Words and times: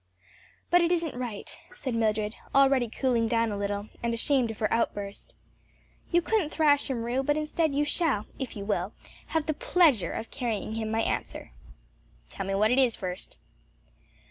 "But 0.71 0.81
it 0.81 0.91
isn't 0.91 1.13
right," 1.13 1.55
said 1.75 1.93
Mildred, 1.93 2.33
already 2.55 2.89
cooling 2.89 3.27
down 3.27 3.51
a 3.51 3.55
little 3.55 3.89
and 4.01 4.15
ashamed 4.15 4.49
of 4.49 4.57
her 4.57 4.73
outburst. 4.73 5.35
"You 6.11 6.23
couldn't 6.23 6.49
thrash 6.49 6.89
him, 6.89 7.03
Ru, 7.03 7.21
but 7.21 7.37
instead 7.37 7.75
you 7.75 7.85
shall, 7.85 8.25
if 8.39 8.57
you 8.57 8.65
will, 8.65 8.93
have 9.27 9.45
the 9.45 9.53
pleasure 9.53 10.11
of 10.13 10.31
carrying 10.31 10.73
him 10.73 10.89
my 10.89 11.03
answer." 11.03 11.51
"Tell 12.31 12.47
me 12.47 12.55
what 12.55 12.71
it 12.71 12.79
is 12.79 12.95
first." 12.95 13.37